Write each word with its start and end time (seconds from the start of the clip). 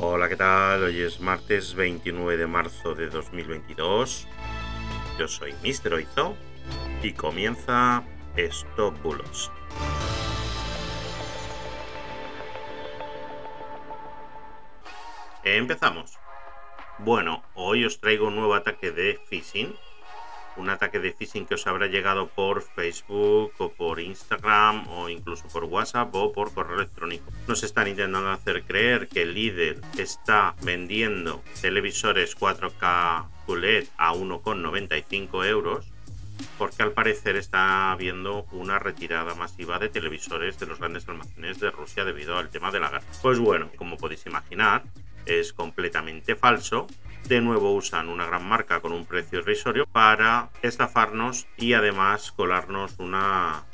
Hola, 0.00 0.28
¿qué 0.28 0.36
tal? 0.36 0.84
Hoy 0.84 1.02
es 1.02 1.18
martes 1.18 1.74
29 1.74 2.36
de 2.36 2.46
marzo 2.46 2.94
de 2.94 3.08
2022. 3.10 4.28
Yo 5.18 5.26
soy 5.26 5.52
Mr. 5.64 5.94
Oizo 5.94 6.36
y 7.02 7.14
comienza 7.14 8.04
Stop 8.36 9.02
Bulos. 9.02 9.50
Empezamos. 15.42 16.16
Bueno, 16.98 17.42
hoy 17.54 17.84
os 17.84 17.98
traigo 17.98 18.28
un 18.28 18.36
nuevo 18.36 18.54
ataque 18.54 18.92
de 18.92 19.18
phishing 19.28 19.74
un 20.68 20.74
ataque 20.74 21.00
de 21.00 21.14
phishing 21.14 21.46
que 21.46 21.54
os 21.54 21.66
habrá 21.66 21.86
llegado 21.86 22.28
por 22.28 22.60
Facebook 22.60 23.52
o 23.56 23.72
por 23.72 24.00
Instagram 24.00 24.86
o 24.88 25.08
incluso 25.08 25.48
por 25.48 25.64
WhatsApp 25.64 26.14
o 26.14 26.30
por 26.30 26.52
correo 26.52 26.76
electrónico. 26.76 27.32
Nos 27.46 27.62
están 27.62 27.88
intentando 27.88 28.28
hacer 28.30 28.64
creer 28.64 29.08
que 29.08 29.22
el 29.22 29.32
líder 29.32 29.80
está 29.96 30.54
vendiendo 30.60 31.42
televisores 31.62 32.36
4K 32.36 33.28
QLED 33.46 33.86
a 33.96 34.12
1,95 34.12 35.46
euros 35.46 35.86
porque 36.58 36.82
al 36.82 36.92
parecer 36.92 37.36
está 37.36 37.90
habiendo 37.90 38.44
una 38.52 38.78
retirada 38.78 39.34
masiva 39.34 39.78
de 39.78 39.88
televisores 39.88 40.58
de 40.58 40.66
los 40.66 40.78
grandes 40.78 41.08
almacenes 41.08 41.60
de 41.60 41.70
Rusia 41.70 42.04
debido 42.04 42.36
al 42.36 42.50
tema 42.50 42.70
de 42.70 42.80
la 42.80 42.90
guerra. 42.90 43.06
Pues 43.22 43.38
bueno, 43.38 43.70
como 43.76 43.96
podéis 43.96 44.26
imaginar, 44.26 44.82
es 45.24 45.54
completamente 45.54 46.36
falso 46.36 46.86
de 47.28 47.42
nuevo 47.42 47.74
usan 47.74 48.08
una 48.08 48.24
gran 48.26 48.48
marca 48.48 48.80
con 48.80 48.92
un 48.92 49.04
precio 49.04 49.40
irrisorio 49.40 49.84
para 49.84 50.48
estafarnos 50.62 51.46
y 51.58 51.74
además 51.74 52.32
colarnos 52.32 52.98
una 52.98 53.64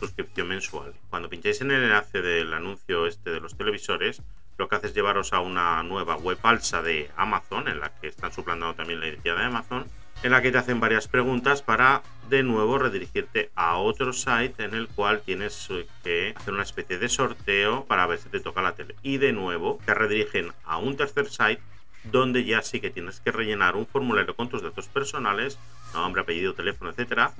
suscripción 0.00 0.48
mensual. 0.48 0.94
Cuando 1.10 1.28
pincháis 1.28 1.60
en 1.60 1.70
el 1.70 1.84
enlace 1.84 2.22
del 2.22 2.52
anuncio 2.52 3.06
este 3.06 3.30
de 3.30 3.38
los 3.38 3.56
televisores, 3.56 4.20
lo 4.58 4.68
que 4.68 4.74
hace 4.74 4.88
es 4.88 4.94
llevaros 4.94 5.32
a 5.32 5.38
una 5.38 5.80
nueva 5.84 6.16
web 6.16 6.36
falsa 6.38 6.82
de 6.82 7.08
Amazon, 7.16 7.68
en 7.68 7.78
la 7.78 7.90
que 8.00 8.08
están 8.08 8.32
suplantando 8.32 8.74
también 8.74 8.98
la 8.98 9.06
identidad 9.06 9.36
de 9.36 9.44
Amazon, 9.44 9.86
en 10.24 10.32
la 10.32 10.42
que 10.42 10.50
te 10.50 10.58
hacen 10.58 10.80
varias 10.80 11.06
preguntas 11.06 11.62
para 11.62 12.02
de 12.28 12.42
nuevo 12.42 12.78
redirigirte 12.78 13.50
a 13.54 13.76
otro 13.76 14.12
site 14.12 14.64
en 14.64 14.74
el 14.74 14.88
cual 14.88 15.22
tienes 15.24 15.68
que 16.02 16.34
hacer 16.34 16.52
una 16.52 16.62
especie 16.64 16.98
de 16.98 17.08
sorteo 17.08 17.84
para 17.84 18.06
ver 18.06 18.18
si 18.18 18.28
te 18.28 18.40
toca 18.40 18.60
la 18.60 18.74
tele. 18.74 18.96
Y 19.02 19.18
de 19.18 19.32
nuevo 19.32 19.78
te 19.84 19.94
redirigen 19.94 20.52
a 20.64 20.78
un 20.78 20.96
tercer 20.96 21.28
site 21.28 21.62
donde 22.04 22.44
ya 22.44 22.62
sí 22.62 22.80
que 22.80 22.90
tienes 22.90 23.20
que 23.20 23.32
rellenar 23.32 23.76
un 23.76 23.86
formulario 23.86 24.36
con 24.36 24.48
tus 24.48 24.62
datos 24.62 24.88
personales, 24.88 25.58
nombre, 25.92 26.22
apellido, 26.22 26.54
teléfono, 26.54 26.90
etcétera. 26.90 27.32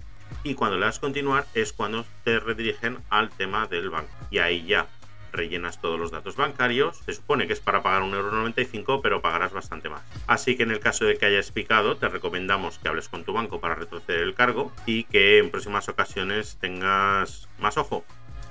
Y 0.42 0.54
cuando 0.54 0.78
le 0.78 0.86
das 0.86 0.98
continuar 0.98 1.46
es 1.54 1.72
cuando 1.72 2.04
te 2.24 2.40
redirigen 2.40 2.98
al 3.10 3.30
tema 3.30 3.66
del 3.66 3.90
banco. 3.90 4.10
Y 4.30 4.38
ahí 4.38 4.64
ya 4.64 4.88
rellenas 5.34 5.80
todos 5.80 5.98
los 5.98 6.10
datos 6.10 6.36
bancarios. 6.36 6.98
Se 7.04 7.12
supone 7.12 7.46
que 7.46 7.52
es 7.52 7.60
para 7.60 7.82
pagar 7.82 8.02
1,95€, 8.02 9.00
pero 9.02 9.20
pagarás 9.20 9.52
bastante 9.52 9.88
más. 9.88 10.02
Así 10.26 10.56
que 10.56 10.62
en 10.62 10.70
el 10.70 10.80
caso 10.80 11.04
de 11.04 11.18
que 11.18 11.26
hayas 11.26 11.50
picado, 11.50 11.96
te 11.96 12.08
recomendamos 12.08 12.78
que 12.78 12.88
hables 12.88 13.08
con 13.08 13.24
tu 13.24 13.32
banco 13.32 13.60
para 13.60 13.74
retroceder 13.74 14.20
el 14.20 14.34
cargo 14.34 14.72
y 14.86 15.04
que 15.04 15.38
en 15.38 15.50
próximas 15.50 15.88
ocasiones 15.88 16.56
tengas 16.60 17.48
más 17.58 17.76
ojo. 17.76 18.04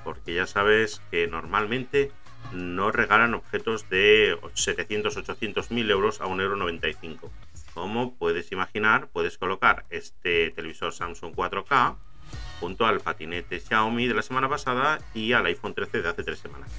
Porque 0.04 0.34
ya 0.34 0.46
sabes 0.46 1.00
que 1.10 1.26
normalmente 1.26 2.12
no 2.52 2.90
regalan 2.90 3.34
objetos 3.34 3.88
de 3.88 4.38
700, 4.54 5.16
800, 5.16 5.70
1000 5.70 5.90
euros 5.90 6.20
a 6.20 6.26
1,95€. 6.26 7.30
Como 7.74 8.14
puedes 8.14 8.52
imaginar, 8.52 9.08
puedes 9.12 9.38
colocar 9.38 9.84
este 9.90 10.50
televisor 10.50 10.92
Samsung 10.92 11.34
4K 11.34 11.96
junto 12.60 12.86
al 12.86 13.00
patinete 13.00 13.60
Xiaomi 13.60 14.06
de 14.06 14.14
la 14.14 14.22
semana 14.22 14.48
pasada 14.48 14.98
y 15.12 15.32
al 15.32 15.46
iPhone 15.46 15.74
13 15.74 16.02
de 16.02 16.08
hace 16.08 16.22
tres 16.22 16.38
semanas. 16.38 16.70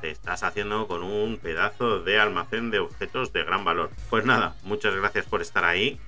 Te 0.00 0.10
estás 0.10 0.42
haciendo 0.42 0.88
con 0.88 1.02
un 1.02 1.38
pedazo 1.38 2.00
de 2.00 2.18
almacén 2.18 2.70
de 2.70 2.80
objetos 2.80 3.32
de 3.32 3.44
gran 3.44 3.64
valor. 3.64 3.90
Pues 4.10 4.24
nada, 4.24 4.56
muchas 4.64 4.94
gracias 4.96 5.26
por 5.26 5.42
estar 5.42 5.64
ahí, 5.64 6.00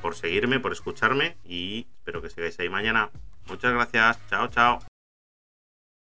por 0.00 0.16
seguirme, 0.16 0.58
por 0.58 0.72
escucharme 0.72 1.36
y 1.44 1.86
espero 1.98 2.20
que 2.20 2.30
sigáis 2.30 2.58
ahí 2.58 2.68
mañana. 2.68 3.10
Muchas 3.46 3.72
gracias, 3.72 4.18
chao, 4.28 4.48
chao. 4.48 4.91